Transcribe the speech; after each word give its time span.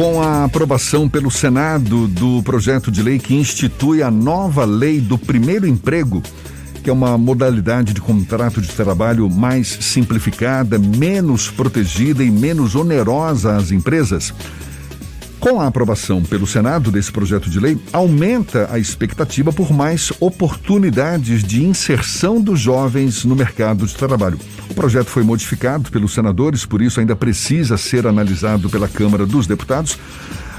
Com 0.00 0.22
a 0.22 0.44
aprovação 0.44 1.06
pelo 1.06 1.30
Senado 1.30 2.08
do 2.08 2.42
projeto 2.42 2.90
de 2.90 3.02
lei 3.02 3.18
que 3.18 3.34
institui 3.34 4.02
a 4.02 4.10
nova 4.10 4.64
lei 4.64 4.98
do 4.98 5.18
primeiro 5.18 5.66
emprego, 5.66 6.22
que 6.82 6.88
é 6.88 6.92
uma 6.92 7.18
modalidade 7.18 7.92
de 7.92 8.00
contrato 8.00 8.62
de 8.62 8.68
trabalho 8.68 9.28
mais 9.28 9.68
simplificada, 9.68 10.78
menos 10.78 11.50
protegida 11.50 12.24
e 12.24 12.30
menos 12.30 12.74
onerosa 12.74 13.58
às 13.58 13.72
empresas. 13.72 14.32
Com 15.40 15.58
a 15.58 15.66
aprovação 15.66 16.22
pelo 16.22 16.46
Senado 16.46 16.90
desse 16.90 17.10
projeto 17.10 17.48
de 17.48 17.58
lei, 17.58 17.78
aumenta 17.94 18.68
a 18.70 18.78
expectativa 18.78 19.50
por 19.50 19.72
mais 19.72 20.12
oportunidades 20.20 21.42
de 21.42 21.64
inserção 21.64 22.42
dos 22.42 22.60
jovens 22.60 23.24
no 23.24 23.34
mercado 23.34 23.86
de 23.86 23.94
trabalho. 23.94 24.38
O 24.68 24.74
projeto 24.74 25.06
foi 25.06 25.22
modificado 25.22 25.90
pelos 25.90 26.12
senadores, 26.12 26.66
por 26.66 26.82
isso 26.82 27.00
ainda 27.00 27.16
precisa 27.16 27.78
ser 27.78 28.06
analisado 28.06 28.68
pela 28.68 28.86
Câmara 28.86 29.24
dos 29.24 29.46
Deputados. 29.46 29.98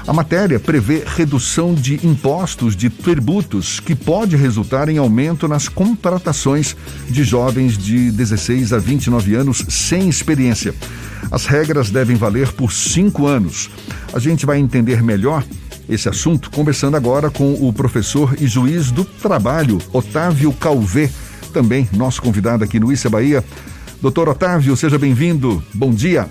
A 0.06 0.12
matéria 0.12 0.58
prevê 0.58 1.04
redução 1.06 1.74
de 1.74 2.04
impostos 2.04 2.74
de 2.74 2.90
tributos, 2.90 3.78
que 3.78 3.94
pode 3.94 4.36
resultar 4.36 4.88
em 4.88 4.98
aumento 4.98 5.46
nas 5.46 5.68
contratações 5.68 6.76
de 7.08 7.22
jovens 7.22 7.78
de 7.78 8.10
16 8.10 8.72
a 8.72 8.78
29 8.78 9.34
anos 9.34 9.64
sem 9.68 10.08
experiência. 10.08 10.74
As 11.30 11.46
regras 11.46 11.90
devem 11.90 12.16
valer 12.16 12.50
por 12.52 12.72
cinco 12.72 13.26
anos. 13.26 13.70
A 14.12 14.18
gente 14.18 14.44
vai 14.44 14.58
entender 14.58 15.02
melhor 15.02 15.44
esse 15.88 16.08
assunto 16.08 16.50
conversando 16.50 16.96
agora 16.96 17.30
com 17.30 17.54
o 17.54 17.72
professor 17.72 18.36
e 18.40 18.46
juiz 18.46 18.90
do 18.90 19.04
trabalho, 19.04 19.78
Otávio 19.92 20.52
Calvé, 20.52 21.10
também 21.52 21.88
nosso 21.92 22.20
convidado 22.20 22.64
aqui 22.64 22.80
no 22.80 22.92
Issa 22.92 23.08
Bahia. 23.08 23.44
Doutor 24.00 24.28
Otávio, 24.28 24.76
seja 24.76 24.98
bem-vindo. 24.98 25.62
Bom 25.72 25.92
dia. 25.92 26.28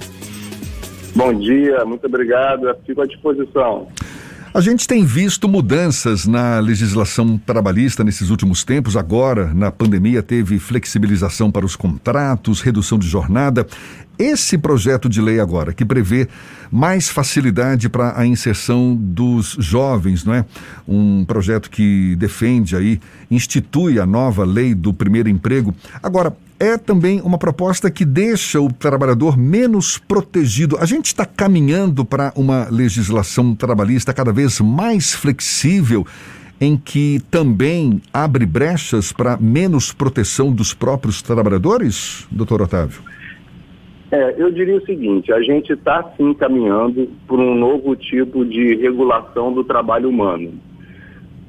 Bom 1.15 1.33
dia, 1.33 1.83
muito 1.85 2.05
obrigado. 2.07 2.73
Fico 2.85 3.01
à 3.01 3.05
disposição. 3.05 3.87
A 4.53 4.59
gente 4.59 4.85
tem 4.85 5.05
visto 5.05 5.47
mudanças 5.47 6.27
na 6.27 6.59
legislação 6.59 7.37
trabalhista 7.37 8.03
nesses 8.03 8.29
últimos 8.29 8.65
tempos. 8.65 8.97
Agora, 8.97 9.53
na 9.53 9.71
pandemia, 9.71 10.21
teve 10.21 10.59
flexibilização 10.59 11.49
para 11.49 11.65
os 11.65 11.77
contratos, 11.77 12.59
redução 12.59 12.99
de 12.99 13.07
jornada. 13.07 13.65
Esse 14.19 14.57
projeto 14.57 15.07
de 15.07 15.21
lei 15.21 15.39
agora, 15.39 15.73
que 15.73 15.85
prevê 15.85 16.27
mais 16.69 17.07
facilidade 17.07 17.87
para 17.87 18.19
a 18.19 18.25
inserção 18.25 18.93
dos 18.93 19.55
jovens, 19.57 20.25
não 20.25 20.33
é? 20.33 20.45
Um 20.85 21.23
projeto 21.23 21.69
que 21.69 22.15
defende 22.17 22.75
aí, 22.75 22.99
institui 23.31 23.99
a 23.99 24.05
nova 24.05 24.43
lei 24.43 24.75
do 24.75 24.93
primeiro 24.93 25.29
emprego. 25.29 25.73
Agora, 26.03 26.35
é 26.61 26.77
também 26.77 27.19
uma 27.21 27.39
proposta 27.39 27.89
que 27.89 28.05
deixa 28.05 28.61
o 28.61 28.71
trabalhador 28.71 29.35
menos 29.35 29.97
protegido. 29.97 30.77
A 30.79 30.85
gente 30.85 31.07
está 31.07 31.25
caminhando 31.25 32.05
para 32.05 32.31
uma 32.35 32.67
legislação 32.69 33.55
trabalhista 33.55 34.13
cada 34.13 34.31
vez 34.31 34.61
mais 34.61 35.11
flexível, 35.11 36.05
em 36.61 36.77
que 36.77 37.19
também 37.31 37.99
abre 38.13 38.45
brechas 38.45 39.11
para 39.11 39.37
menos 39.37 39.91
proteção 39.91 40.53
dos 40.53 40.71
próprios 40.71 41.23
trabalhadores, 41.23 42.27
doutor 42.31 42.61
Otávio? 42.61 43.01
É, 44.11 44.35
eu 44.37 44.51
diria 44.51 44.77
o 44.77 44.85
seguinte: 44.85 45.33
a 45.33 45.41
gente 45.41 45.73
está 45.73 46.13
sim 46.15 46.31
caminhando 46.35 47.09
por 47.27 47.39
um 47.39 47.55
novo 47.55 47.95
tipo 47.95 48.45
de 48.45 48.75
regulação 48.75 49.51
do 49.51 49.63
trabalho 49.63 50.09
humano. 50.09 50.53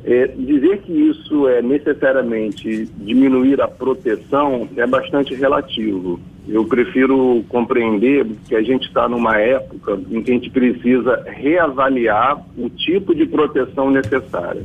É, 0.05 0.27
dizer 0.27 0.79
que 0.79 0.93
isso 0.93 1.49
é 1.49 1.63
necessariamente 1.63 2.87
diminuir 2.97 3.61
a 3.61 3.69
proteção 3.69 4.69
é 4.77 4.87
bastante 4.87 5.35
relativo. 5.35 6.19
Eu 6.49 6.65
prefiro 6.65 7.45
compreender 7.49 8.27
que 8.49 8.57
a 8.57 8.63
gente 8.63 8.89
está 8.89 9.09
numa 9.09 9.39
época 9.39 10.01
em 10.11 10.21
que 10.21 10.31
a 10.33 10.35
gente 10.35 10.51
precisa 10.51 11.23
reavaliar 11.27 12.45
o 12.59 12.69
tipo 12.69 13.15
de 13.15 13.27
proteção 13.27 13.93
necessária. 13.93 14.65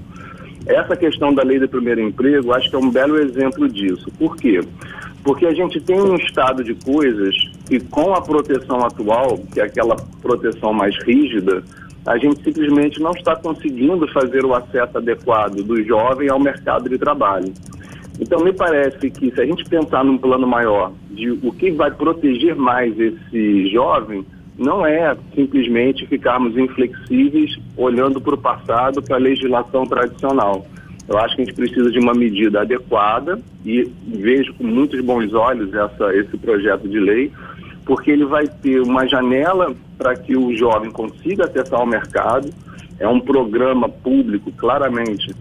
Essa 0.66 0.96
questão 0.96 1.34
da 1.34 1.44
lei 1.44 1.60
do 1.60 1.70
primeiro 1.70 2.02
emprego, 2.02 2.52
acho 2.54 2.70
que 2.70 2.76
é 2.76 2.80
um 2.80 2.90
belo 2.90 3.18
exemplo 3.20 3.70
disso. 3.70 4.12
Por 4.18 4.36
quê? 4.36 4.60
Porque 5.24 5.46
a 5.46 5.54
gente 5.54 5.80
tem 5.80 6.02
um 6.02 6.16
estado 6.16 6.64
de 6.64 6.74
coisas 6.74 7.36
e 7.70 7.80
com 7.80 8.14
a 8.14 8.22
proteção 8.22 8.84
atual, 8.84 9.38
que 9.54 9.60
é 9.60 9.64
aquela 9.64 9.96
proteção 10.22 10.74
mais 10.74 10.98
rígida, 11.04 11.64
a 12.08 12.18
gente 12.18 12.42
simplesmente 12.42 13.02
não 13.02 13.12
está 13.12 13.36
conseguindo 13.36 14.08
fazer 14.14 14.46
o 14.46 14.56
acesso 14.56 14.98
adequado 14.98 15.62
do 15.62 15.84
jovem 15.84 16.30
ao 16.30 16.40
mercado 16.40 16.90
de 16.90 16.98
trabalho. 16.98 17.54
Então, 18.18 18.40
me 18.40 18.54
parece 18.54 19.12
que 19.12 19.30
se 19.30 19.42
a 19.42 19.46
gente 19.46 19.66
pensar 19.66 20.06
num 20.06 20.18
plano 20.18 20.48
maior 20.48 20.94
de 21.12 21.30
o 21.32 21.52
que 21.52 21.70
vai 21.70 21.92
proteger 21.92 22.56
mais 22.56 22.98
esse 22.98 23.70
jovem, 23.70 24.26
não 24.58 24.86
é 24.86 25.16
simplesmente 25.36 26.08
ficarmos 26.08 26.58
inflexíveis 26.58 27.60
olhando 27.76 28.22
para 28.22 28.36
o 28.36 28.38
passado, 28.38 29.04
para 29.04 29.18
a 29.18 29.20
legislação 29.20 29.86
tradicional. 29.86 30.66
Eu 31.10 31.18
acho 31.20 31.36
que 31.36 31.42
a 31.42 31.46
gente 31.46 31.56
precisa 31.56 31.92
de 31.92 32.00
uma 32.00 32.14
medida 32.14 32.62
adequada 32.62 33.38
e 33.66 33.84
vejo 34.08 34.54
com 34.54 34.64
muitos 34.64 35.00
bons 35.02 35.34
olhos 35.34 35.74
essa, 35.74 36.16
esse 36.16 36.38
projeto 36.38 36.88
de 36.88 37.00
lei, 37.00 37.32
porque 37.88 38.12
ele 38.12 38.26
vai 38.26 38.48
ter 38.48 38.82
uma 38.82 39.08
janela 39.08 39.74
para 39.98 40.14
que 40.16 40.36
o 40.36 40.56
jovem 40.56 40.92
consiga 40.92 41.46
acessar 41.46 41.82
o 41.82 41.88
mercado. 41.88 42.50
É 43.00 43.08
um 43.08 43.20
programa 43.20 43.88
público, 43.88 44.52
claramente, 44.52 45.34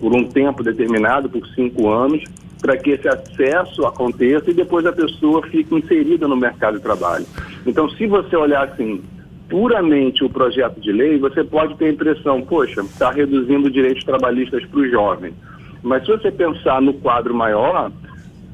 por 0.00 0.16
um 0.16 0.24
tempo 0.24 0.62
determinado, 0.62 1.28
por 1.28 1.46
cinco 1.48 1.90
anos, 1.90 2.24
para 2.58 2.76
que 2.78 2.90
esse 2.90 3.06
acesso 3.06 3.86
aconteça 3.86 4.50
e 4.50 4.54
depois 4.54 4.86
a 4.86 4.92
pessoa 4.92 5.46
fique 5.46 5.74
inserida 5.74 6.26
no 6.26 6.36
mercado 6.36 6.78
de 6.78 6.82
trabalho. 6.82 7.26
Então, 7.66 7.88
se 7.90 8.06
você 8.06 8.34
olhar 8.34 8.64
assim, 8.64 9.02
puramente 9.48 10.24
o 10.24 10.30
projeto 10.30 10.80
de 10.80 10.92
lei, 10.92 11.18
você 11.18 11.44
pode 11.44 11.76
ter 11.76 11.86
a 11.86 11.90
impressão, 11.90 12.40
poxa, 12.40 12.80
está 12.80 13.10
reduzindo 13.10 13.70
direitos 13.70 14.04
trabalhistas 14.04 14.64
para 14.66 14.80
o 14.80 14.88
jovem. 14.88 15.34
Mas 15.82 16.04
se 16.04 16.12
você 16.12 16.30
pensar 16.30 16.80
no 16.80 16.94
quadro 16.94 17.34
maior, 17.34 17.90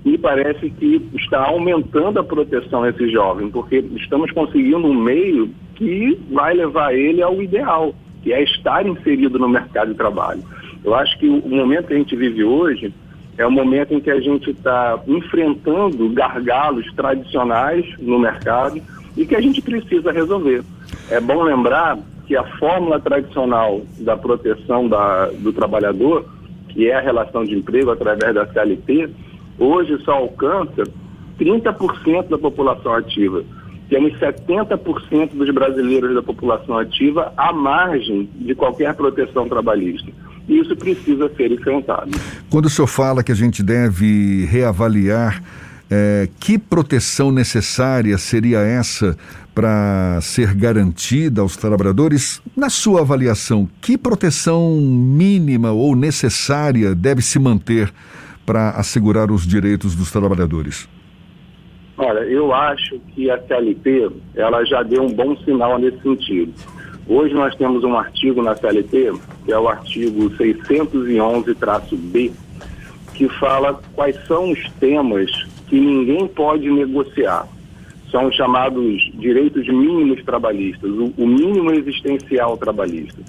me 0.06 0.16
parece 0.16 0.70
que 0.70 1.04
está 1.16 1.46
aumentando 1.46 2.20
a 2.20 2.24
proteção 2.24 2.84
a 2.84 2.90
esse 2.90 3.10
jovem, 3.10 3.50
porque 3.50 3.78
estamos 3.96 4.30
conseguindo 4.30 4.86
um 4.86 4.94
meio 4.94 5.50
que 5.74 6.16
vai 6.30 6.54
levar 6.54 6.94
ele 6.94 7.20
ao 7.20 7.42
ideal, 7.42 7.92
que 8.22 8.32
é 8.32 8.40
estar 8.44 8.86
inserido 8.86 9.36
no 9.36 9.48
mercado 9.48 9.88
de 9.88 9.94
trabalho. 9.94 10.44
Eu 10.84 10.94
acho 10.94 11.18
que 11.18 11.26
o 11.28 11.48
momento 11.48 11.88
que 11.88 11.94
a 11.94 11.98
gente 11.98 12.14
vive 12.14 12.44
hoje 12.44 12.94
é 13.36 13.44
o 13.44 13.50
momento 13.50 13.94
em 13.94 14.00
que 14.00 14.08
a 14.08 14.20
gente 14.20 14.50
está 14.50 14.96
enfrentando 15.08 16.08
gargalos 16.10 16.86
tradicionais 16.94 17.84
no 17.98 18.20
mercado 18.20 18.80
e 19.16 19.26
que 19.26 19.34
a 19.34 19.40
gente 19.40 19.60
precisa 19.60 20.12
resolver. 20.12 20.62
É 21.10 21.20
bom 21.20 21.42
lembrar 21.42 21.98
que 22.28 22.36
a 22.36 22.44
fórmula 22.58 23.00
tradicional 23.00 23.82
da 23.98 24.16
proteção 24.16 24.88
da, 24.88 25.26
do 25.26 25.52
trabalhador, 25.52 26.24
que 26.68 26.88
é 26.88 26.94
a 26.94 27.00
relação 27.00 27.44
de 27.44 27.56
emprego 27.56 27.90
através 27.90 28.32
da 28.32 28.46
CLT, 28.46 29.10
hoje 29.58 29.98
só 30.04 30.12
alcança 30.12 30.84
30% 31.38 32.28
da 32.28 32.38
população 32.38 32.94
ativa. 32.94 33.44
Temos 33.88 34.12
70% 34.18 35.34
dos 35.34 35.54
brasileiros 35.54 36.14
da 36.14 36.22
população 36.22 36.76
ativa 36.76 37.32
à 37.36 37.52
margem 37.52 38.28
de 38.34 38.54
qualquer 38.54 38.94
proteção 38.94 39.48
trabalhista. 39.48 40.10
Isso 40.48 40.74
precisa 40.76 41.30
ser 41.36 41.52
enfrentado. 41.52 42.10
Quando 42.50 42.66
o 42.66 42.70
senhor 42.70 42.88
fala 42.88 43.22
que 43.22 43.30
a 43.30 43.34
gente 43.34 43.62
deve 43.62 44.44
reavaliar 44.46 45.42
é, 45.88 46.28
que 46.40 46.58
proteção 46.58 47.30
necessária 47.30 48.18
seria 48.18 48.58
essa 48.58 49.16
para 49.54 50.18
ser 50.20 50.52
garantida 50.54 51.40
aos 51.40 51.56
trabalhadores? 51.56 52.42
Na 52.56 52.68
sua 52.68 53.00
avaliação, 53.00 53.68
que 53.80 53.96
proteção 53.96 54.80
mínima 54.80 55.70
ou 55.70 55.94
necessária 55.94 56.94
deve 56.94 57.22
se 57.22 57.38
manter 57.38 57.92
para 58.46 58.70
assegurar 58.70 59.30
os 59.30 59.46
direitos 59.46 59.96
dos 59.96 60.12
trabalhadores? 60.12 60.88
Olha, 61.98 62.20
eu 62.20 62.54
acho 62.54 62.98
que 63.14 63.30
a 63.30 63.38
CLT 63.42 64.10
ela 64.36 64.64
já 64.64 64.82
deu 64.82 65.02
um 65.02 65.12
bom 65.12 65.36
sinal 65.38 65.78
nesse 65.78 66.00
sentido. 66.00 66.54
Hoje 67.08 67.34
nós 67.34 67.54
temos 67.54 67.84
um 67.84 67.96
artigo 67.96 68.42
na 68.42 68.54
CLT, 68.54 69.12
que 69.44 69.52
é 69.52 69.58
o 69.58 69.68
artigo 69.68 70.30
611-B, 70.30 72.32
que 73.14 73.28
fala 73.38 73.80
quais 73.94 74.16
são 74.26 74.50
os 74.50 74.70
temas 74.80 75.30
que 75.68 75.78
ninguém 75.80 76.26
pode 76.28 76.70
negociar. 76.70 77.46
São 78.10 78.30
chamados 78.32 79.10
direitos 79.14 79.66
mínimos 79.66 80.22
trabalhistas, 80.24 80.90
o, 80.90 81.12
o 81.16 81.26
mínimo 81.26 81.72
existencial 81.72 82.56
trabalhista. 82.56 83.20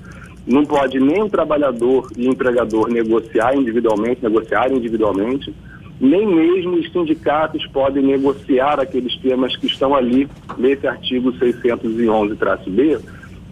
Não 0.47 0.65
pode 0.65 0.99
nem 0.99 1.21
o 1.21 1.29
trabalhador 1.29 2.09
e 2.15 2.25
o 2.25 2.31
empregador 2.31 2.89
negociar 2.89 3.53
individualmente, 3.53 4.23
negociar 4.23 4.71
individualmente, 4.71 5.53
nem 5.99 6.25
mesmo 6.25 6.75
os 6.75 6.91
sindicatos 6.91 7.65
podem 7.67 8.03
negociar 8.03 8.79
aqueles 8.79 9.17
temas 9.17 9.55
que 9.57 9.67
estão 9.67 9.94
ali 9.94 10.27
nesse 10.57 10.88
artigo 10.88 11.33
611-B, 11.33 12.99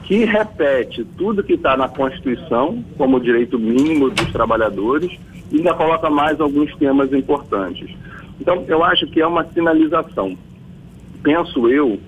que 0.04 0.24
repete 0.24 1.04
tudo 1.18 1.44
que 1.44 1.54
está 1.54 1.76
na 1.76 1.90
Constituição 1.90 2.84
como 2.98 3.20
direito 3.20 3.60
mínimo 3.60 4.10
dos 4.10 4.32
trabalhadores 4.32 5.12
e 5.52 5.58
ainda 5.58 5.74
coloca 5.74 6.10
mais 6.10 6.40
alguns 6.40 6.74
temas 6.76 7.12
importantes. 7.12 7.90
Então, 8.40 8.64
eu 8.68 8.84
acho 8.84 9.08
que 9.08 9.20
é 9.20 9.28
uma 9.28 9.44
sinalização. 9.46 10.38
Penso 11.24 11.68
eu 11.68 12.00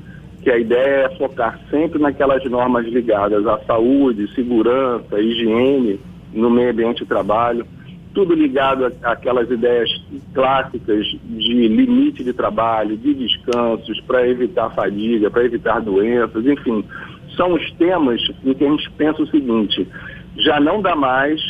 que 0.47 0.51
a 0.51 0.57
ideia 0.57 1.07
é 1.07 1.17
focar 1.17 1.59
sempre 1.69 1.99
naquelas 1.99 2.41
normas 2.45 2.85
ligadas 2.85 3.45
à 3.45 3.59
saúde, 3.65 4.33
segurança, 4.33 5.19
higiene 5.19 5.99
no 6.31 6.49
meio 6.49 6.71
ambiente 6.71 6.99
de 6.99 7.05
trabalho, 7.05 7.67
tudo 8.13 8.33
ligado 8.33 8.89
àquelas 9.03 9.51
ideias 9.51 9.89
clássicas 10.33 11.05
de 11.05 11.67
limite 11.67 12.23
de 12.23 12.31
trabalho, 12.31 12.95
de 12.95 13.13
descansos, 13.13 13.99
para 14.07 14.25
evitar 14.25 14.69
fadiga, 14.69 15.29
para 15.29 15.43
evitar 15.43 15.81
doenças, 15.81 16.45
enfim. 16.45 16.81
São 17.35 17.51
os 17.51 17.69
temas 17.73 18.21
em 18.45 18.53
que 18.53 18.63
a 18.63 18.69
gente 18.69 18.89
pensa 18.91 19.23
o 19.23 19.27
seguinte: 19.27 19.85
já 20.37 20.61
não 20.61 20.81
dá 20.81 20.95
mais 20.95 21.41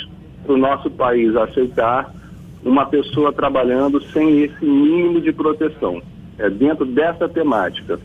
para 0.43 0.55
o 0.55 0.57
nosso 0.57 0.89
país 0.89 1.35
aceitar 1.35 2.11
uma 2.65 2.87
pessoa 2.87 3.31
trabalhando 3.31 4.01
sem 4.05 4.41
esse 4.41 4.65
mínimo 4.65 5.21
de 5.21 5.31
proteção. 5.31 6.01
É 6.39 6.49
dentro 6.49 6.83
dessa 6.83 7.29
temática. 7.29 7.99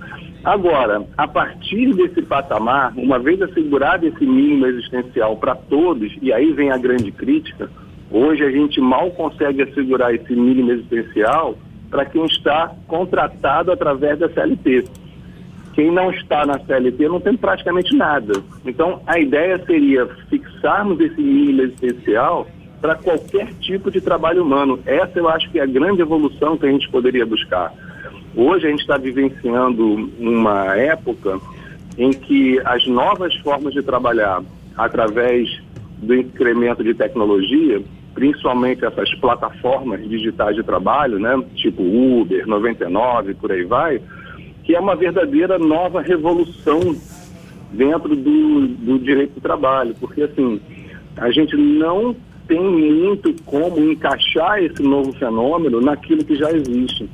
Agora, 0.44 1.06
a 1.17 1.29
partir 1.29 1.94
desse 1.94 2.23
patamar, 2.23 2.93
uma 2.97 3.19
vez 3.19 3.41
assegurado 3.41 4.06
esse 4.06 4.27
mínimo 4.27 4.67
existencial 4.67 5.37
para 5.37 5.55
todos, 5.55 6.12
e 6.21 6.33
aí 6.33 6.53
vem 6.53 6.71
a 6.71 6.79
grande 6.79 7.12
crítica, 7.12 7.71
Hoje 8.12 8.44
a 8.44 8.50
gente 8.50 8.79
mal 8.79 9.11
consegue 9.12 9.62
assegurar 9.62 10.15
esse 10.15 10.35
mínimo 10.35 10.71
existencial 10.71 11.56
para 11.91 12.05
quem 12.05 12.27
está 12.27 12.71
contratado 12.87 13.73
através 13.73 14.19
da 14.19 14.29
CLT. 14.29 14.85
Quem 15.73 15.91
não 15.91 16.11
está 16.11 16.44
na 16.44 16.59
CLT 16.59 17.09
não 17.09 17.19
tem 17.19 17.35
praticamente 17.35 17.97
nada. 17.97 18.35
Então, 18.67 19.00
a 19.06 19.19
ideia 19.19 19.59
seria 19.65 20.06
fixarmos 20.29 21.00
esse 21.00 21.19
mínimo 21.23 21.62
existencial 21.62 22.47
para 22.83 22.97
qualquer 22.97 23.55
tipo 23.55 23.91
de 23.91 24.03
trabalho 24.03 24.43
humano. 24.43 24.79
Essa 24.85 25.19
eu 25.19 25.29
acho 25.31 25.50
que 25.50 25.59
é 25.59 25.62
a 25.62 25.67
grande 25.67 26.03
evolução 26.03 26.59
que 26.59 26.67
a 26.67 26.71
gente 26.71 26.91
poderia 26.91 27.25
buscar. 27.25 27.73
Hoje 28.34 28.67
a 28.67 28.70
gente 28.70 28.81
está 28.81 28.96
vivenciando 28.96 30.11
uma 30.19 30.76
época 30.76 31.38
em 31.99 32.11
que 32.11 32.61
as 32.64 32.87
novas 32.87 33.34
formas 33.37 33.75
de 33.75 33.82
trabalhar 33.82 34.43
através 34.76 35.49
do 35.99 36.14
incremento 36.14 36.82
de 36.82 36.94
tecnologia 36.94 37.82
principalmente 38.14 38.84
essas 38.84 39.12
plataformas 39.17 40.06
digitais 40.08 40.55
de 40.55 40.62
trabalho, 40.62 41.19
né, 41.19 41.43
tipo 41.55 41.82
Uber, 41.82 42.46
99, 42.46 43.34
por 43.34 43.50
aí 43.52 43.64
vai, 43.64 44.00
que 44.64 44.75
é 44.75 44.81
uma 44.81 44.94
verdadeira 44.94 45.58
nova 45.58 46.00
revolução 46.00 46.81
dentro 47.73 48.14
do, 48.14 48.69
do 48.69 48.99
direito 48.99 49.34
do 49.34 49.40
trabalho, 49.40 49.94
porque 49.99 50.23
assim, 50.23 50.61
a 51.17 51.31
gente 51.31 51.56
não 51.56 52.14
tem 52.46 52.61
muito 52.61 53.34
como 53.44 53.79
encaixar 53.79 54.62
esse 54.62 54.82
novo 54.82 55.12
fenômeno 55.14 55.81
naquilo 55.81 56.25
que 56.25 56.37
já 56.37 56.50
existe. 56.52 57.08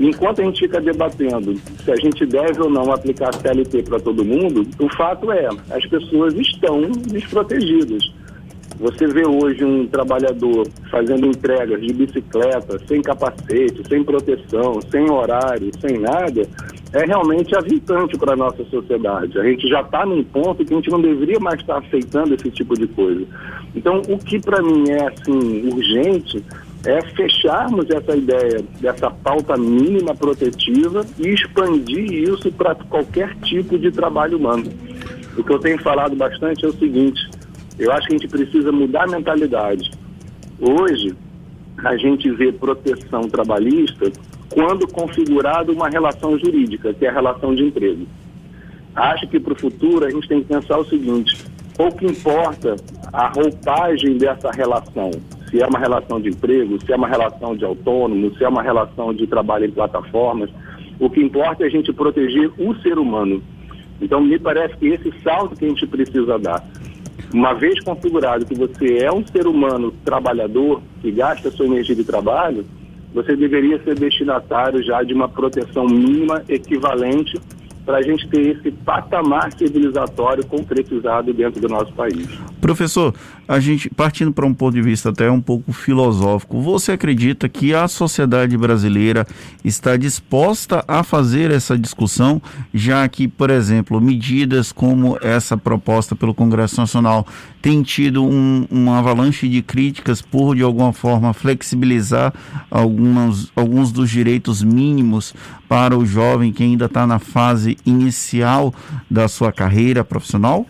Enquanto 0.00 0.40
a 0.40 0.44
gente 0.44 0.60
fica 0.60 0.80
debatendo 0.80 1.54
se 1.84 1.90
a 1.90 1.96
gente 1.96 2.24
deve 2.24 2.60
ou 2.62 2.70
não 2.70 2.92
aplicar 2.92 3.34
CLT 3.34 3.82
para 3.82 4.00
todo 4.00 4.24
mundo, 4.24 4.66
o 4.78 4.88
fato 4.96 5.30
é, 5.30 5.48
as 5.70 5.86
pessoas 5.86 6.34
estão 6.34 6.80
desprotegidas. 6.90 8.02
Você 8.80 9.06
vê 9.06 9.24
hoje 9.26 9.64
um 9.64 9.86
trabalhador 9.86 10.66
fazendo 10.90 11.26
entregas 11.26 11.80
de 11.80 11.92
bicicleta, 11.92 12.80
sem 12.88 13.02
capacete, 13.02 13.82
sem 13.86 14.02
proteção, 14.02 14.80
sem 14.90 15.08
horário, 15.10 15.70
sem 15.78 15.98
nada, 15.98 16.42
é 16.92 17.06
realmente 17.06 17.56
avintante 17.56 18.18
para 18.18 18.32
a 18.32 18.36
nossa 18.36 18.64
sociedade. 18.64 19.38
A 19.38 19.44
gente 19.44 19.68
já 19.68 19.82
está 19.82 20.04
num 20.04 20.24
ponto 20.24 20.64
que 20.64 20.72
a 20.72 20.76
gente 20.76 20.90
não 20.90 21.00
deveria 21.00 21.38
mais 21.38 21.60
estar 21.60 21.80
tá 21.80 21.86
aceitando 21.86 22.34
esse 22.34 22.50
tipo 22.50 22.74
de 22.74 22.86
coisa. 22.88 23.24
Então, 23.74 24.02
o 24.08 24.18
que 24.18 24.40
para 24.40 24.62
mim 24.62 24.84
é 24.90 25.08
assim 25.08 25.68
urgente 25.68 26.44
é 26.84 27.00
fecharmos 27.14 27.88
essa 27.90 28.16
ideia 28.16 28.64
dessa 28.80 29.10
pauta 29.10 29.56
mínima 29.56 30.14
protetiva 30.14 31.06
e 31.18 31.28
expandir 31.28 32.12
isso 32.12 32.50
para 32.52 32.74
qualquer 32.74 33.34
tipo 33.40 33.78
de 33.78 33.90
trabalho 33.90 34.38
humano. 34.38 34.64
O 35.36 35.44
que 35.44 35.52
eu 35.52 35.58
tenho 35.58 35.80
falado 35.80 36.16
bastante 36.16 36.64
é 36.64 36.68
o 36.68 36.72
seguinte: 36.72 37.20
eu 37.78 37.92
acho 37.92 38.08
que 38.08 38.14
a 38.14 38.18
gente 38.18 38.28
precisa 38.28 38.72
mudar 38.72 39.04
a 39.04 39.06
mentalidade. 39.06 39.90
Hoje, 40.60 41.14
a 41.78 41.96
gente 41.96 42.30
vê 42.30 42.52
proteção 42.52 43.22
trabalhista 43.22 44.10
quando 44.50 44.86
configurada 44.86 45.72
uma 45.72 45.88
relação 45.88 46.38
jurídica, 46.38 46.92
que 46.92 47.06
é 47.06 47.08
a 47.08 47.12
relação 47.12 47.54
de 47.54 47.64
emprego. 47.64 48.06
Acho 48.94 49.26
que 49.28 49.40
para 49.40 49.54
o 49.54 49.58
futuro 49.58 50.04
a 50.04 50.10
gente 50.10 50.28
tem 50.28 50.42
que 50.42 50.48
pensar 50.48 50.78
o 50.78 50.84
seguinte: 50.84 51.36
pouco 51.76 52.04
importa 52.04 52.76
a 53.12 53.28
roupagem 53.28 54.18
dessa 54.18 54.50
relação, 54.50 55.10
se 55.52 55.62
é 55.62 55.66
uma 55.66 55.78
relação 55.78 56.18
de 56.18 56.30
emprego, 56.30 56.82
se 56.82 56.90
é 56.90 56.96
uma 56.96 57.06
relação 57.06 57.54
de 57.54 57.62
autônomo, 57.62 58.34
se 58.36 58.42
é 58.42 58.48
uma 58.48 58.62
relação 58.62 59.12
de 59.12 59.26
trabalho 59.26 59.66
em 59.66 59.70
plataformas, 59.70 60.48
o 60.98 61.10
que 61.10 61.20
importa 61.20 61.62
é 61.62 61.66
a 61.66 61.70
gente 61.70 61.92
proteger 61.92 62.50
o 62.58 62.74
ser 62.76 62.98
humano. 62.98 63.42
Então, 64.00 64.22
me 64.22 64.38
parece 64.38 64.74
que 64.78 64.86
esse 64.86 65.12
salto 65.22 65.54
que 65.54 65.66
a 65.66 65.68
gente 65.68 65.86
precisa 65.86 66.38
dar 66.38 66.64
uma 67.34 67.52
vez 67.52 67.78
configurado 67.84 68.46
que 68.46 68.54
você 68.54 69.04
é 69.04 69.12
um 69.12 69.24
ser 69.26 69.46
humano 69.46 69.92
trabalhador, 70.04 70.80
que 71.02 71.10
gasta 71.10 71.50
sua 71.50 71.66
energia 71.66 71.94
de 71.94 72.04
trabalho, 72.04 72.64
você 73.12 73.36
deveria 73.36 73.82
ser 73.84 73.94
destinatário 73.94 74.82
já 74.82 75.02
de 75.02 75.12
uma 75.12 75.28
proteção 75.28 75.86
mínima 75.86 76.42
equivalente 76.48 77.38
para 77.84 77.98
a 77.98 78.02
gente 78.02 78.28
ter 78.28 78.56
esse 78.56 78.70
patamar 78.70 79.52
civilizatório 79.52 80.46
concretizado 80.46 81.32
dentro 81.32 81.60
do 81.60 81.68
nosso 81.68 81.92
país. 81.92 82.28
Professor, 82.60 83.14
a 83.48 83.58
gente 83.58 83.90
partindo 83.90 84.32
para 84.32 84.46
um 84.46 84.54
ponto 84.54 84.74
de 84.74 84.82
vista 84.82 85.10
até 85.10 85.30
um 85.30 85.40
pouco 85.40 85.72
filosófico, 85.72 86.60
você 86.60 86.92
acredita 86.92 87.48
que 87.48 87.74
a 87.74 87.88
sociedade 87.88 88.56
brasileira 88.56 89.26
está 89.64 89.96
disposta 89.96 90.84
a 90.86 91.02
fazer 91.02 91.50
essa 91.50 91.76
discussão, 91.76 92.40
já 92.72 93.06
que, 93.08 93.26
por 93.26 93.50
exemplo, 93.50 94.00
medidas 94.00 94.70
como 94.70 95.18
essa 95.20 95.56
proposta 95.56 96.14
pelo 96.14 96.34
Congresso 96.34 96.80
Nacional 96.80 97.26
tem 97.60 97.82
tido 97.82 98.24
um, 98.24 98.66
uma 98.70 98.98
avalanche 98.98 99.48
de 99.48 99.62
críticas 99.62 100.20
por, 100.20 100.56
de 100.56 100.62
alguma 100.62 100.92
forma, 100.92 101.32
flexibilizar 101.32 102.32
algumas, 102.70 103.52
alguns 103.54 103.92
dos 103.92 104.10
direitos 104.10 104.62
mínimos 104.62 105.34
para 105.68 105.96
o 105.96 106.04
jovem 106.04 106.52
que 106.52 106.62
ainda 106.62 106.86
está 106.86 107.06
na 107.06 107.18
fase 107.72 107.76
inicial 107.86 108.74
da 109.10 109.28
sua 109.28 109.52
carreira 109.52 110.04
profissional? 110.04 110.66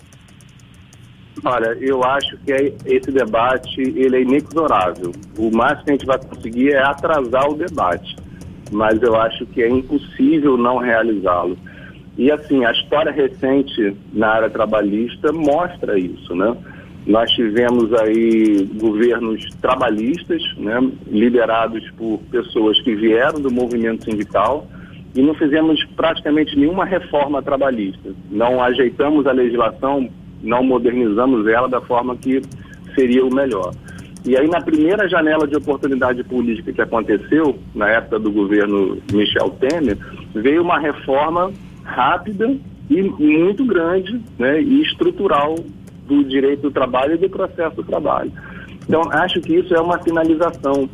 Olha, 1.45 1.77
eu 1.81 2.05
acho 2.05 2.37
que 2.39 2.53
é, 2.53 2.73
esse 2.85 3.11
debate 3.11 3.81
ele 3.81 4.17
é 4.17 4.23
inexorável. 4.23 5.13
O 5.37 5.51
máximo 5.51 5.85
que 5.85 5.91
a 5.91 5.95
gente 5.95 6.07
vai 6.07 6.19
conseguir 6.19 6.73
é 6.73 6.83
atrasar 6.83 7.49
o 7.49 7.55
debate, 7.55 8.17
mas 8.71 9.03
eu 9.03 9.17
acho 9.17 9.47
que 9.47 9.63
é 9.63 9.69
impossível 9.69 10.57
não 10.57 10.79
realizá-lo. 10.79 11.57
E 12.17 12.31
assim, 12.31 12.65
a 12.65 12.71
história 12.71 13.11
recente 13.11 13.97
na 14.13 14.29
área 14.29 14.51
trabalhista 14.51 15.33
mostra 15.33 15.99
isso, 15.99 16.35
né? 16.35 16.55
Nós 17.07 17.29
tivemos 17.33 17.93
aí 17.95 18.69
governos 18.79 19.45
trabalhistas, 19.61 20.41
né, 20.57 20.79
liderados 21.09 21.91
por 21.97 22.21
pessoas 22.31 22.81
que 22.83 22.95
vieram 22.95 23.41
do 23.41 23.51
movimento 23.51 24.05
sindical, 24.05 24.69
e 25.15 25.23
não 25.23 25.35
fizemos 25.35 25.83
praticamente 25.97 26.57
nenhuma 26.59 26.85
reforma 26.85 27.43
trabalhista. 27.43 28.15
Não 28.31 28.63
ajeitamos 28.63 29.27
a 29.27 29.33
legislação 29.33 30.09
não 30.43 30.63
modernizamos 30.63 31.47
ela 31.47 31.69
da 31.69 31.81
forma 31.81 32.17
que 32.17 32.43
seria 32.95 33.25
o 33.25 33.35
melhor. 33.35 33.73
E 34.25 34.37
aí, 34.37 34.47
na 34.49 34.61
primeira 34.61 35.09
janela 35.09 35.47
de 35.47 35.57
oportunidade 35.57 36.23
política 36.25 36.73
que 36.73 36.83
aconteceu, 36.83 37.59
na 37.75 37.89
época 37.89 38.19
do 38.19 38.31
governo 38.31 38.99
Michel 39.13 39.51
Temer, 39.51 39.99
veio 40.35 40.63
uma 40.63 40.79
reforma 40.79 41.53
rápida 41.83 42.55
e 42.89 43.03
muito 43.03 43.65
grande 43.65 44.21
né, 44.39 44.61
e 44.61 44.83
estrutural 44.83 45.57
do 46.07 46.23
direito 46.25 46.63
do 46.63 46.71
trabalho 46.71 47.15
e 47.15 47.19
do 47.19 47.29
processo 47.29 47.77
do 47.77 47.85
trabalho. 47.85 48.31
Então, 48.87 49.03
acho 49.11 49.41
que 49.41 49.55
isso 49.55 49.75
é 49.75 49.81
uma 49.81 50.01
sinalização. 50.03 50.89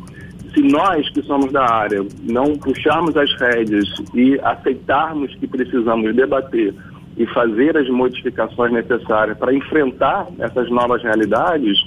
Se 0.53 0.61
nós 0.61 1.07
que 1.09 1.21
somos 1.23 1.51
da 1.51 1.63
área 1.63 2.05
não 2.23 2.55
puxarmos 2.55 3.15
as 3.15 3.31
rédeas 3.39 3.87
e 4.13 4.39
aceitarmos 4.41 5.33
que 5.35 5.47
precisamos 5.47 6.15
debater 6.15 6.73
e 7.17 7.25
fazer 7.27 7.77
as 7.77 7.89
modificações 7.89 8.71
necessárias 8.71 9.37
para 9.37 9.53
enfrentar 9.53 10.27
essas 10.39 10.69
novas 10.69 11.03
realidades, 11.03 11.77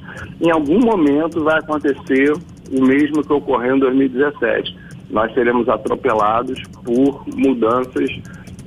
em 0.40 0.50
algum 0.50 0.78
momento 0.78 1.42
vai 1.42 1.58
acontecer 1.58 2.32
o 2.70 2.84
mesmo 2.84 3.24
que 3.24 3.32
ocorreu 3.32 3.76
em 3.76 3.80
2017. 3.80 4.76
Nós 5.10 5.32
seremos 5.34 5.68
atropelados 5.68 6.62
por 6.84 7.24
mudanças 7.34 8.10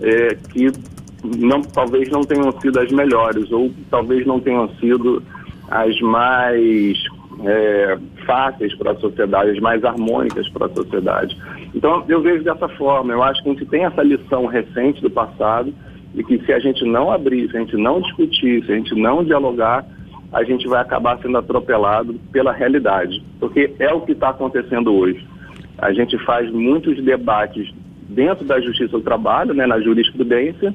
é, 0.02 0.36
que 0.52 0.72
não, 1.38 1.62
talvez 1.62 2.10
não 2.10 2.22
tenham 2.22 2.52
sido 2.60 2.80
as 2.80 2.92
melhores 2.92 3.52
ou 3.52 3.72
talvez 3.90 4.26
não 4.26 4.40
tenham 4.40 4.68
sido 4.76 5.24
as 5.70 6.00
mais 6.02 6.98
é, 7.44 7.98
fáceis 8.26 8.76
para 8.76 8.92
a 8.92 8.96
sociedade, 8.96 9.52
as 9.52 9.60
mais 9.60 9.84
harmônicas 9.84 10.50
para 10.50 10.66
a 10.66 10.70
sociedade. 10.70 11.38
Então, 11.74 12.04
eu 12.08 12.22
vejo 12.22 12.44
dessa 12.44 12.68
forma. 12.70 13.14
Eu 13.14 13.24
acho 13.24 13.42
que 13.44 13.50
a 13.50 13.54
gente 13.54 13.66
tem 13.66 13.86
essa 13.86 14.04
lição 14.04 14.46
recente 14.46 15.02
do 15.02 15.10
passado 15.10 15.74
e 16.14 16.24
que 16.24 16.38
se 16.46 16.54
a 16.54 16.60
gente 16.60 16.84
não 16.86 17.12
abrir, 17.12 17.50
se 17.50 17.58
a 17.58 17.60
gente 17.60 17.78
não 17.78 18.02
discutir, 18.02 18.66
se 18.66 18.72
a 18.72 18.76
gente 18.76 18.96
não 18.96 19.24
dialogar, 19.24 19.86
a 20.32 20.44
gente 20.44 20.68
vai 20.68 20.82
acabar 20.82 21.18
sendo 21.22 21.38
atropelado 21.38 22.16
pela 22.32 22.52
realidade, 22.52 23.24
porque 23.40 23.74
é 23.80 23.94
o 23.94 24.02
que 24.02 24.12
está 24.12 24.30
acontecendo 24.30 24.94
hoje. 24.94 25.26
A 25.78 25.94
gente 25.94 26.18
faz 26.26 26.52
muitos 26.52 27.02
debates 27.04 27.74
dentro 28.10 28.46
da 28.46 28.60
justiça 28.60 28.98
do 28.98 29.04
trabalho, 29.04 29.54
né, 29.54 29.66
na 29.66 29.80
jurisprudência, 29.80 30.74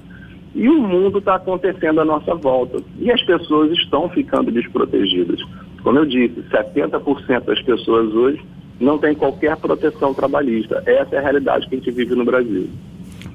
E 0.55 0.69
o 0.69 0.81
mundo 0.83 1.19
está 1.19 1.37
acontecendo 1.37 2.01
à 2.01 2.05
nossa 2.05 2.35
volta. 2.35 2.83
E 2.99 3.11
as 3.11 3.23
pessoas 3.23 3.71
estão 3.73 4.09
ficando 4.09 4.51
desprotegidas. 4.51 5.41
Como 5.83 5.99
eu 5.99 6.07
disse, 6.07 6.43
70% 6.51 7.45
das 7.45 7.63
pessoas 7.63 8.13
hoje 8.13 8.41
não 8.81 8.99
têm 8.99 9.15
qualquer 9.15 9.57
proteção 9.57 10.15
trabalhista. 10.15 10.83
Essa 10.87 11.17
é 11.17 11.19
a 11.19 11.23
realidade 11.23 11.69
que 11.69 11.75
a 11.75 11.79
gente 11.79 11.91
vive 11.91 12.15
no 12.15 12.25
Brasil. 12.25 12.69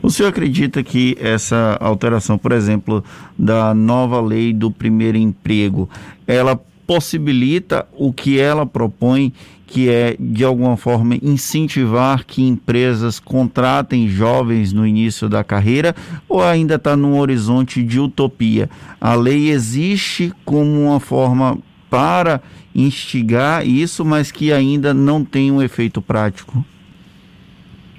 O 0.02 0.10
senhor 0.10 0.30
acredita 0.30 0.84
que 0.84 1.18
essa 1.20 1.78
alteração, 1.80 2.38
por 2.38 2.52
exemplo, 2.52 3.04
da 3.38 3.74
nova 3.74 4.22
lei 4.22 4.54
do 4.54 4.70
primeiro 4.70 5.18
emprego, 5.18 5.90
ela 6.28 6.60
possibilita 6.86 7.88
o 7.92 8.14
que 8.14 8.40
ela 8.40 8.66
propõe, 8.66 9.34
que 9.66 9.90
é 9.90 10.16
de 10.20 10.44
alguma 10.44 10.78
forma 10.78 11.16
incentivar 11.16 12.24
que 12.24 12.44
empresas 12.44 13.20
contratem 13.20 14.08
jovens 14.08 14.72
no 14.72 14.86
início 14.86 15.28
da 15.28 15.44
carreira, 15.44 15.96
ou 16.30 16.44
ainda 16.44 16.76
está 16.76 16.96
num 16.96 17.18
horizonte 17.18 17.82
de 17.82 18.00
utopia? 18.00 18.70
A 19.02 19.16
lei 19.16 19.50
existe 19.50 20.32
como 20.46 20.82
uma 20.82 21.00
forma 21.00 21.58
para 21.96 22.42
instigar 22.76 23.66
isso, 23.66 24.04
mas 24.04 24.30
que 24.30 24.52
ainda 24.52 24.94
não 24.94 25.24
tem 25.24 25.50
um 25.50 25.62
efeito 25.62 26.02
prático. 26.02 26.66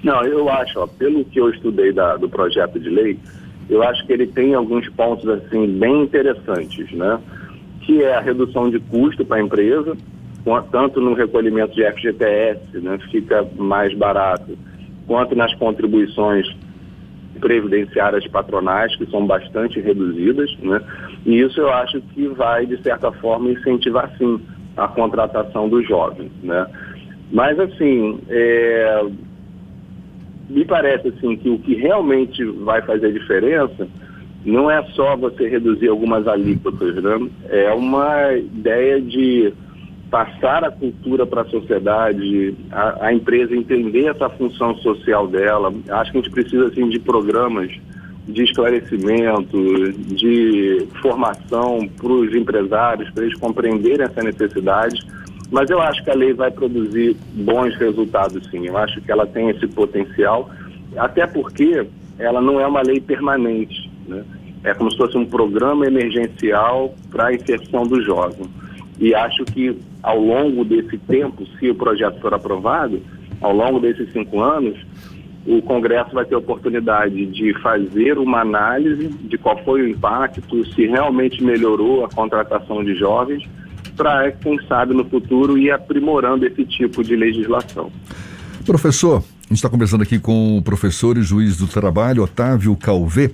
Não, 0.03 0.23
eu 0.23 0.47
acho, 0.49 0.79
ó, 0.79 0.85
pelo 0.85 1.25
que 1.25 1.39
eu 1.39 1.49
estudei 1.49 1.91
da, 1.91 2.15
do 2.15 2.29
projeto 2.29 2.79
de 2.79 2.91
lei, 2.91 3.17
eu 3.67 3.81
acho 3.81 4.05
que 4.05 4.13
ele 4.13 4.27
tem 4.27 4.53
alguns 4.53 4.87
pontos 4.89 5.27
assim 5.27 5.65
bem 5.79 6.03
interessantes, 6.03 6.91
né? 6.91 7.19
Que 7.81 8.03
é 8.03 8.13
a 8.13 8.21
redução 8.21 8.69
de 8.69 8.79
custo 8.79 9.25
para 9.25 9.37
a 9.37 9.41
empresa, 9.41 9.97
tanto 10.71 11.01
no 11.01 11.15
recolhimento 11.15 11.73
de 11.73 11.83
FGTS, 11.83 12.77
né, 12.79 12.99
fica 13.11 13.47
mais 13.57 13.93
barato, 13.97 14.55
quanto 15.07 15.35
nas 15.35 15.53
contribuições 15.55 16.45
previdenciárias 17.37 18.27
patronais, 18.27 18.95
que 18.95 19.05
são 19.09 19.25
bastante 19.25 19.79
reduzidas, 19.79 20.55
né? 20.59 20.81
E 21.25 21.39
isso 21.39 21.61
eu 21.61 21.71
acho 21.71 22.01
que 22.13 22.27
vai, 22.27 22.65
de 22.65 22.81
certa 22.81 23.11
forma, 23.13 23.51
incentivar 23.51 24.11
sim 24.17 24.39
a 24.75 24.87
contratação 24.87 25.69
dos 25.69 25.87
jovens, 25.87 26.31
né? 26.43 26.67
Mas 27.31 27.59
assim, 27.59 28.19
é, 28.29 29.05
me 30.49 30.63
parece 30.65 31.09
assim 31.09 31.35
que 31.35 31.49
o 31.49 31.59
que 31.59 31.75
realmente 31.75 32.43
vai 32.43 32.81
fazer 32.81 33.11
diferença 33.11 33.87
não 34.45 34.71
é 34.71 34.81
só 34.93 35.15
você 35.17 35.47
reduzir 35.49 35.89
algumas 35.89 36.27
alíquotas, 36.27 36.95
né? 37.03 37.29
É 37.49 37.73
uma 37.73 38.33
ideia 38.33 39.01
de 39.01 39.53
passar 40.09 40.63
a 40.63 40.71
cultura 40.71 41.25
para 41.25 41.41
a 41.41 41.45
sociedade, 41.45 42.55
a, 42.71 43.13
empresa 43.13 43.55
entender 43.55 44.05
essa 44.05 44.29
função 44.29 44.75
social 44.77 45.27
dela. 45.27 45.73
Acho 45.89 46.11
que 46.11 46.17
a 46.17 46.21
gente 46.21 46.31
precisa 46.31 46.67
assim 46.67 46.87
de 46.89 46.99
programas 46.99 47.71
de 48.27 48.43
esclarecimento, 48.43 49.57
de 49.93 50.87
formação 51.01 51.87
para 51.97 52.11
os 52.11 52.33
empresários, 52.35 53.09
para 53.11 53.23
eles 53.23 53.37
compreenderem 53.39 54.05
essa 54.05 54.21
necessidade 54.21 54.99
mas 55.49 55.69
eu 55.69 55.81
acho 55.81 56.03
que 56.03 56.09
a 56.09 56.15
lei 56.15 56.33
vai 56.33 56.51
produzir 56.51 57.15
bons 57.33 57.75
resultados, 57.77 58.45
sim. 58.49 58.67
Eu 58.67 58.77
acho 58.77 58.99
que 59.01 59.11
ela 59.11 59.25
tem 59.25 59.49
esse 59.49 59.65
potencial, 59.67 60.49
até 60.97 61.25
porque 61.25 61.87
ela 62.19 62.41
não 62.41 62.59
é 62.59 62.67
uma 62.67 62.81
lei 62.81 62.99
permanente. 62.99 63.89
Né? 64.07 64.23
É 64.63 64.73
como 64.73 64.91
se 64.91 64.97
fosse 64.97 65.17
um 65.17 65.25
programa 65.25 65.85
emergencial 65.85 66.93
para 67.09 67.27
a 67.27 67.33
inserção 67.33 67.83
do 67.83 68.01
jovem. 68.03 68.45
E 68.99 69.15
acho 69.15 69.45
que 69.45 69.77
ao 70.07 70.17
longo 70.21 70.63
desse 70.63 70.97
tempo, 70.99 71.45
se 71.59 71.69
o 71.69 71.75
projeto 71.75 72.21
for 72.21 72.33
aprovado, 72.33 73.01
ao 73.41 73.53
longo 73.53 73.77
desses 73.77 74.09
cinco 74.13 74.39
anos, 74.41 74.79
o 75.45 75.61
Congresso 75.61 76.11
vai 76.13 76.23
ter 76.23 76.35
a 76.35 76.37
oportunidade 76.37 77.25
de 77.25 77.53
fazer 77.61 78.17
uma 78.17 78.39
análise 78.39 79.09
de 79.09 79.37
qual 79.37 79.61
foi 79.65 79.81
o 79.81 79.87
impacto, 79.89 80.65
se 80.73 80.85
realmente 80.85 81.43
melhorou 81.43 82.05
a 82.05 82.09
contratação 82.09 82.85
de 82.85 82.95
jovens 82.95 83.43
para, 83.97 84.31
quem 84.31 84.57
sabe, 84.65 84.93
no 84.93 85.03
futuro 85.03 85.57
ir 85.57 85.71
aprimorando 85.71 86.45
esse 86.45 86.63
tipo 86.63 87.03
de 87.03 87.13
legislação. 87.13 87.91
Professor, 88.65 89.17
a 89.17 89.47
gente 89.49 89.57
está 89.57 89.69
conversando 89.69 90.03
aqui 90.03 90.19
com 90.19 90.57
o 90.57 90.61
professor 90.61 91.17
e 91.17 91.21
juiz 91.21 91.57
do 91.57 91.67
trabalho, 91.67 92.23
Otávio 92.23 92.73
Calvé. 92.77 93.31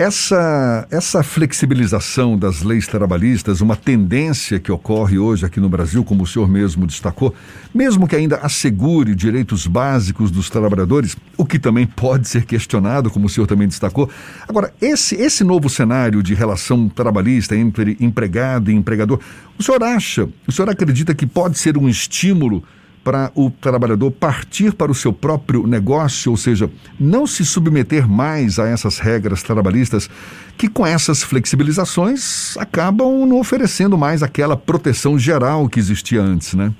Essa, 0.00 0.88
essa 0.90 1.22
flexibilização 1.22 2.34
das 2.34 2.62
leis 2.62 2.86
trabalhistas, 2.86 3.60
uma 3.60 3.76
tendência 3.76 4.58
que 4.58 4.72
ocorre 4.72 5.18
hoje 5.18 5.44
aqui 5.44 5.60
no 5.60 5.68
Brasil, 5.68 6.02
como 6.02 6.22
o 6.22 6.26
senhor 6.26 6.48
mesmo 6.48 6.86
destacou, 6.86 7.34
mesmo 7.74 8.08
que 8.08 8.16
ainda 8.16 8.36
assegure 8.36 9.14
direitos 9.14 9.66
básicos 9.66 10.30
dos 10.30 10.48
trabalhadores, 10.48 11.18
o 11.36 11.44
que 11.44 11.58
também 11.58 11.86
pode 11.86 12.26
ser 12.28 12.46
questionado, 12.46 13.10
como 13.10 13.26
o 13.26 13.28
senhor 13.28 13.46
também 13.46 13.68
destacou. 13.68 14.08
Agora, 14.48 14.72
esse, 14.80 15.16
esse 15.16 15.44
novo 15.44 15.68
cenário 15.68 16.22
de 16.22 16.32
relação 16.32 16.88
trabalhista 16.88 17.54
entre 17.54 17.98
empregado 18.00 18.70
e 18.70 18.74
empregador, 18.74 19.20
o 19.58 19.62
senhor 19.62 19.84
acha, 19.84 20.26
o 20.48 20.50
senhor 20.50 20.70
acredita 20.70 21.14
que 21.14 21.26
pode 21.26 21.58
ser 21.58 21.76
um 21.76 21.86
estímulo? 21.86 22.64
Para 23.02 23.30
o 23.34 23.50
trabalhador 23.50 24.10
partir 24.10 24.74
para 24.74 24.90
o 24.90 24.94
seu 24.94 25.12
próprio 25.12 25.66
negócio, 25.66 26.30
ou 26.30 26.36
seja, 26.36 26.70
não 26.98 27.26
se 27.26 27.44
submeter 27.44 28.08
mais 28.08 28.58
a 28.58 28.68
essas 28.68 28.98
regras 28.98 29.42
trabalhistas 29.42 30.08
que, 30.56 30.68
com 30.68 30.86
essas 30.86 31.22
flexibilizações, 31.22 32.56
acabam 32.58 33.26
não 33.26 33.40
oferecendo 33.40 33.96
mais 33.96 34.22
aquela 34.22 34.56
proteção 34.56 35.18
geral 35.18 35.68
que 35.68 35.78
existia 35.78 36.20
antes, 36.20 36.54
né? 36.54 36.72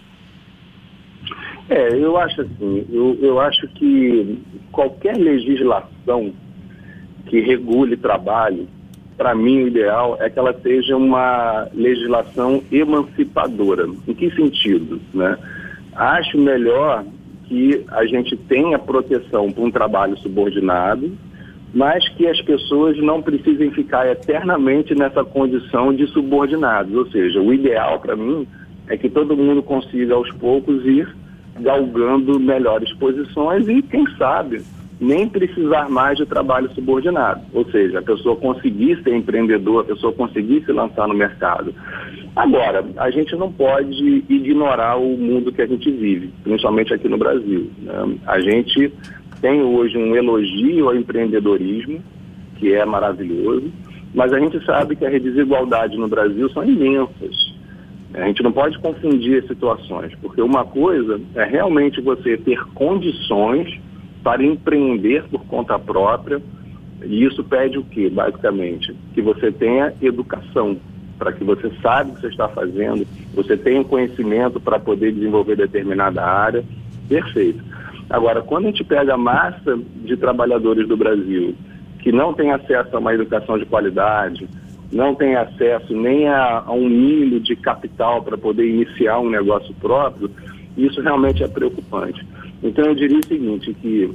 É, 1.69 1.97
eu 1.97 2.17
acho 2.17 2.41
assim, 2.41 2.85
eu, 2.91 3.17
eu 3.23 3.41
acho 3.41 3.69
que 3.69 4.39
qualquer 4.73 5.17
legislação 5.17 6.33
que 7.27 7.41
regule 7.41 7.97
trabalho, 7.97 8.69
para 9.17 9.35
mim 9.35 9.63
o 9.63 9.69
ideal 9.69 10.17
é 10.21 10.29
que 10.29 10.39
ela 10.39 10.53
seja 10.63 10.97
uma 10.97 11.69
legislação 11.73 12.63
emancipadora. 12.73 13.87
Em 14.09 14.15
que 14.15 14.35
sentido, 14.35 15.01
né? 15.15 15.39
Acho 15.95 16.39
melhor 16.39 17.05
que 17.47 17.85
a 17.89 18.05
gente 18.07 18.37
tenha 18.37 18.79
proteção 18.79 19.51
para 19.51 19.65
um 19.65 19.71
trabalho 19.71 20.17
subordinado, 20.19 21.11
mas 21.75 22.09
que 22.11 22.27
as 22.27 22.41
pessoas 22.43 22.97
não 22.99 23.23
precisem 23.23 23.71
ficar 23.71 24.07
eternamente 24.07 24.95
nessa 24.95 25.25
condição 25.25 25.95
de 25.95 26.07
subordinados. 26.09 26.95
Ou 26.95 27.07
seja, 27.11 27.41
o 27.41 27.53
ideal 27.53 28.01
para 28.01 28.17
mim 28.17 28.47
é 28.89 28.97
que 28.97 29.09
todo 29.09 29.37
mundo 29.37 29.63
consiga 29.63 30.15
aos 30.15 30.31
poucos 30.35 30.85
ir 30.85 31.09
galgando 31.61 32.39
melhores 32.41 32.93
posições 32.95 33.69
e, 33.69 33.83
quem 33.83 34.05
sabe, 34.17 34.63
nem 35.01 35.27
precisar 35.27 35.89
mais 35.89 36.19
de 36.19 36.27
trabalho 36.27 36.71
subordinado. 36.75 37.41
Ou 37.55 37.65
seja, 37.71 38.01
a 38.01 38.03
pessoa 38.03 38.37
conseguir 38.37 39.03
ser 39.03 39.15
empreendedor, 39.15 39.81
a 39.81 39.85
pessoa 39.85 40.13
conseguir 40.13 40.63
se 40.65 40.73
lançar 40.73 41.09
no 41.09 41.15
mercado. 41.15 41.75
Agora, 42.37 42.85
a 42.99 43.11
gente 43.11 43.35
não 43.35 43.51
pode 43.51 44.25
ignorar 44.29 44.97
o 44.97 45.17
mundo 45.17 45.53
que 45.53 45.63
a 45.63 45.67
gente 45.67 45.91
vive, 45.91 46.31
principalmente 46.45 46.93
aqui 46.93 47.09
no 47.09 47.17
Brasil. 47.17 47.71
Né? 47.79 48.19
A 48.27 48.39
gente 48.41 48.93
tem 49.41 49.63
hoje 49.63 49.97
um 49.97 50.15
elogio 50.15 50.89
ao 50.89 50.95
empreendedorismo, 50.95 52.01
que 52.57 52.75
é 52.75 52.85
maravilhoso, 52.85 53.73
mas 54.15 54.33
a 54.35 54.39
gente 54.39 54.63
sabe 54.67 54.97
que 54.97 55.07
as 55.07 55.23
desigualdades 55.23 55.99
no 55.99 56.09
Brasil 56.09 56.49
são 56.51 56.63
imensas. 56.63 57.51
A 58.13 58.27
gente 58.27 58.43
não 58.43 58.53
pode 58.53 58.79
confundir 58.81 59.39
as 59.39 59.49
situações, 59.49 60.13
porque 60.21 60.43
uma 60.43 60.65
coisa 60.65 61.19
é 61.37 61.45
realmente 61.45 62.01
você 62.03 62.37
ter 62.37 62.63
condições 62.75 63.81
para 64.23 64.43
empreender 64.43 65.25
por 65.31 65.45
conta 65.47 65.79
própria, 65.79 66.41
e 67.03 67.25
isso 67.25 67.43
pede 67.43 67.79
o 67.79 67.85
quê, 67.85 68.11
basicamente? 68.11 68.95
Que 69.15 69.23
você 69.23 69.51
tenha 69.51 69.95
educação, 70.03 70.77
para 71.19 71.33
que 71.33 71.43
você 71.45 71.71
saiba 71.83 72.11
o 72.11 72.15
que 72.15 72.21
você 72.23 72.29
está 72.29 72.49
fazendo, 72.49 73.07
você 73.35 73.57
tenha 73.57 73.85
conhecimento 73.85 74.61
para 74.61 74.79
poder 74.79 75.13
desenvolver 75.13 75.57
determinada 75.57 76.23
área, 76.23 76.65
perfeito. 77.09 77.63
Agora, 78.09 78.43
quando 78.43 78.65
a 78.65 78.71
gente 78.71 78.85
pega 78.85 79.15
a 79.15 79.19
massa 79.19 79.79
de 80.05 80.17
trabalhadores 80.17 80.87
do 80.89 80.97
Brasil 80.97 81.55
que 82.01 82.11
não 82.11 82.33
tem 82.33 82.51
acesso 82.51 82.97
a 82.97 82.99
uma 82.99 83.15
educação 83.15 83.59
de 83.59 83.67
qualidade, 83.67 84.49
não 84.91 85.15
tem 85.15 85.37
acesso 85.37 85.95
nem 85.95 86.27
a, 86.29 86.65
a 86.67 86.73
um 86.73 86.89
milho 86.89 87.39
de 87.39 87.55
capital 87.55 88.23
para 88.23 88.37
poder 88.37 88.67
iniciar 88.67 89.21
um 89.21 89.31
negócio 89.31 89.75
próprio, 89.75 90.31
isso 90.77 91.01
realmente 91.01 91.45
é 91.45 91.49
preocupante. 91.49 92.27
Então 92.63 92.85
eu 92.87 92.95
diria 92.95 93.19
o 93.19 93.27
seguinte, 93.27 93.75
que 93.75 94.11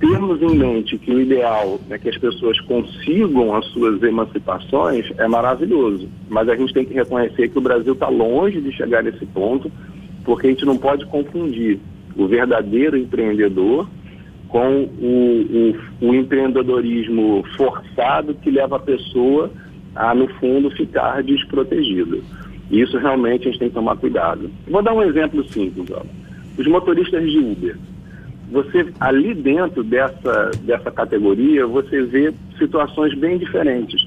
termos 0.00 0.40
em 0.42 0.56
mente 0.56 0.98
que 0.98 1.10
o 1.10 1.20
ideal 1.20 1.78
é 1.90 1.98
que 1.98 2.08
as 2.08 2.16
pessoas 2.16 2.58
consigam 2.62 3.54
as 3.54 3.66
suas 3.66 4.02
emancipações 4.02 5.06
é 5.18 5.28
maravilhoso, 5.28 6.08
mas 6.28 6.48
a 6.48 6.56
gente 6.56 6.72
tem 6.72 6.84
que 6.84 6.94
reconhecer 6.94 7.48
que 7.48 7.58
o 7.58 7.60
Brasil 7.62 7.92
está 7.92 8.08
longe 8.08 8.60
de 8.60 8.72
chegar 8.72 9.02
nesse 9.02 9.26
ponto, 9.26 9.70
porque 10.24 10.46
a 10.46 10.50
gente 10.50 10.64
não 10.64 10.76
pode 10.76 11.04
confundir 11.06 11.78
o 12.16 12.26
verdadeiro 12.26 12.96
empreendedor 12.96 13.86
com 14.48 14.88
o, 15.00 15.74
o, 16.00 16.08
o 16.08 16.14
empreendedorismo 16.14 17.44
forçado 17.56 18.34
que 18.34 18.50
leva 18.50 18.76
a 18.76 18.80
pessoa 18.80 19.50
a, 19.94 20.14
no 20.14 20.28
fundo, 20.34 20.70
ficar 20.70 21.22
desprotegida. 21.22 22.18
Isso 22.70 22.96
realmente 22.98 23.48
a 23.48 23.50
gente 23.50 23.58
tem 23.58 23.68
que 23.68 23.74
tomar 23.74 23.96
cuidado. 23.96 24.50
Vou 24.68 24.82
dar 24.82 24.94
um 24.94 25.02
exemplo 25.02 25.44
simples. 25.50 25.88
Ó. 25.90 26.02
Os 26.58 26.66
motoristas 26.66 27.22
de 27.30 27.38
Uber 27.38 27.76
você 28.50 28.92
ali 28.98 29.32
dentro 29.32 29.84
dessa, 29.84 30.50
dessa 30.62 30.90
categoria, 30.90 31.66
você 31.66 32.02
vê 32.02 32.34
situações 32.58 33.14
bem 33.14 33.38
diferentes. 33.38 34.06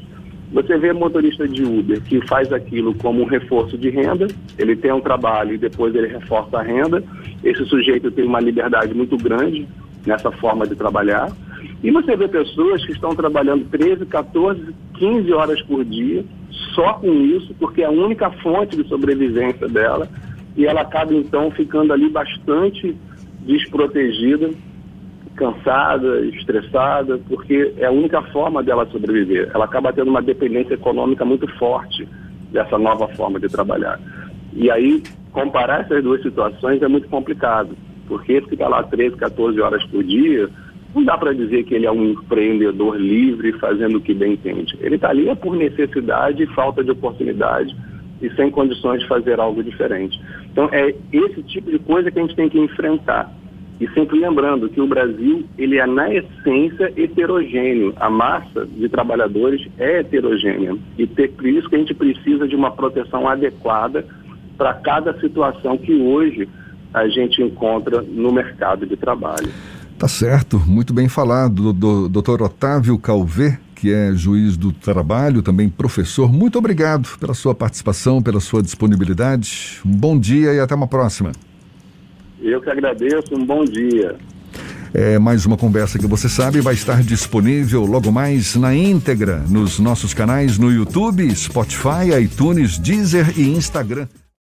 Você 0.51 0.77
vê 0.77 0.93
motorista 0.93 1.47
de 1.47 1.63
Uber 1.63 1.99
que 2.01 2.25
faz 2.27 2.51
aquilo 2.51 2.93
como 2.95 3.21
um 3.21 3.25
reforço 3.25 3.77
de 3.77 3.89
renda, 3.89 4.27
ele 4.59 4.75
tem 4.75 4.91
um 4.91 4.99
trabalho 4.99 5.55
e 5.55 5.57
depois 5.57 5.95
ele 5.95 6.07
reforça 6.07 6.57
a 6.57 6.61
renda. 6.61 7.03
Esse 7.43 7.65
sujeito 7.65 8.11
tem 8.11 8.25
uma 8.25 8.39
liberdade 8.39 8.93
muito 8.93 9.17
grande 9.17 9.67
nessa 10.05 10.31
forma 10.31 10.67
de 10.67 10.75
trabalhar. 10.75 11.31
E 11.81 11.89
você 11.89 12.15
vê 12.15 12.27
pessoas 12.27 12.85
que 12.85 12.91
estão 12.91 13.15
trabalhando 13.15 13.65
13, 13.69 14.05
14, 14.05 14.75
15 14.95 15.33
horas 15.33 15.61
por 15.63 15.83
dia, 15.83 16.23
só 16.75 16.93
com 16.93 17.11
isso, 17.13 17.55
porque 17.57 17.81
é 17.81 17.85
a 17.85 17.91
única 17.91 18.29
fonte 18.29 18.75
de 18.75 18.87
sobrevivência 18.87 19.67
dela, 19.67 20.07
e 20.55 20.65
ela 20.65 20.81
acaba 20.81 21.13
então 21.13 21.49
ficando 21.51 21.93
ali 21.93 22.09
bastante 22.09 22.95
desprotegida 23.41 24.51
cansada, 25.35 26.21
estressada, 26.27 27.17
porque 27.27 27.73
é 27.77 27.85
a 27.85 27.91
única 27.91 28.21
forma 28.31 28.63
dela 28.63 28.85
sobreviver. 28.87 29.49
Ela 29.53 29.65
acaba 29.65 29.91
tendo 29.91 30.09
uma 30.09 30.21
dependência 30.21 30.75
econômica 30.75 31.25
muito 31.25 31.47
forte 31.57 32.07
dessa 32.51 32.77
nova 32.77 33.07
forma 33.09 33.39
de 33.39 33.49
trabalhar. 33.49 33.99
E 34.53 34.69
aí, 34.69 35.01
comparar 35.31 35.81
essas 35.81 36.03
duas 36.03 36.21
situações 36.21 36.81
é 36.81 36.87
muito 36.87 37.09
complicado, 37.09 37.75
porque 38.07 38.33
esse 38.33 38.47
que 38.47 38.55
lá 38.55 38.83
13, 38.83 39.15
14 39.15 39.59
horas 39.59 39.83
por 39.87 40.03
dia, 40.03 40.49
não 40.93 41.03
dá 41.03 41.17
para 41.17 41.33
dizer 41.33 41.63
que 41.63 41.73
ele 41.73 41.87
é 41.87 41.91
um 41.91 42.11
empreendedor 42.11 42.95
livre 42.95 43.51
fazendo 43.53 43.97
o 43.97 44.01
que 44.01 44.13
bem 44.13 44.33
entende. 44.33 44.77
Ele 44.79 44.95
está 44.95 45.09
ali 45.09 45.27
é 45.27 45.33
por 45.33 45.55
necessidade 45.55 46.43
e 46.43 46.47
falta 46.47 46.83
de 46.83 46.91
oportunidade 46.91 47.75
e 48.23 48.33
sem 48.35 48.49
condições 48.49 49.01
de 49.01 49.07
fazer 49.07 49.39
algo 49.39 49.63
diferente. 49.63 50.19
Então, 50.51 50.69
é 50.71 50.95
esse 51.11 51.43
tipo 51.43 51.69
de 51.69 51.77
coisa 51.79 52.09
que 52.09 52.17
a 52.17 52.21
gente 52.21 52.35
tem 52.35 52.49
que 52.49 52.59
enfrentar 52.59 53.31
e 53.79 53.89
sempre 53.89 54.19
lembrando 54.19 54.69
que 54.69 54.79
o 54.79 54.87
Brasil, 54.87 55.45
ele 55.57 55.77
é 55.77 55.85
na 55.85 56.13
essência 56.13 56.93
heterogêneo. 56.95 57.93
A 57.97 58.09
massa 58.09 58.65
de 58.65 58.87
trabalhadores 58.87 59.67
é 59.77 59.99
heterogênea. 59.99 60.77
E 60.97 61.05
por 61.05 61.45
isso 61.45 61.69
que 61.69 61.75
a 61.75 61.79
gente 61.79 61.93
precisa 61.93 62.47
de 62.47 62.55
uma 62.55 62.71
proteção 62.71 63.27
adequada 63.27 64.05
para 64.57 64.73
cada 64.75 65.19
situação 65.19 65.77
que 65.77 65.93
hoje 65.93 66.47
a 66.93 67.07
gente 67.07 67.41
encontra 67.41 68.01
no 68.01 68.31
mercado 68.31 68.85
de 68.85 68.95
trabalho. 68.95 69.49
Tá 69.97 70.07
certo, 70.07 70.59
muito 70.59 70.93
bem 70.93 71.09
falado, 71.09 71.73
do, 71.73 72.07
doutor 72.07 72.41
Otávio 72.41 72.97
Calvé, 72.99 73.59
que 73.83 73.91
é 73.91 74.15
juiz 74.15 74.55
do 74.55 74.71
trabalho, 74.71 75.41
também 75.41 75.67
professor. 75.67 76.31
Muito 76.31 76.57
obrigado 76.57 77.17
pela 77.19 77.33
sua 77.33 77.53
participação, 77.53 78.23
pela 78.23 78.39
sua 78.39 78.63
disponibilidade. 78.63 79.81
Um 79.85 79.91
bom 79.91 80.17
dia 80.17 80.53
e 80.53 80.59
até 80.61 80.73
uma 80.73 80.87
próxima. 80.87 81.33
Eu 82.41 82.61
que 82.61 82.69
agradeço, 82.69 83.35
um 83.35 83.45
bom 83.45 83.65
dia. 83.65 84.15
É 84.93 85.19
mais 85.19 85.45
uma 85.45 85.57
conversa 85.57 85.99
que 85.99 86.07
você 86.07 86.29
sabe 86.29 86.61
vai 86.61 86.75
estar 86.75 87.03
disponível 87.03 87.83
logo 87.83 88.09
mais 88.09 88.55
na 88.55 88.73
íntegra 88.73 89.43
nos 89.49 89.79
nossos 89.79 90.13
canais 90.13 90.57
no 90.57 90.71
YouTube, 90.71 91.29
Spotify, 91.35 92.17
iTunes, 92.21 92.77
Deezer 92.77 93.37
e 93.37 93.49
Instagram. 93.49 94.07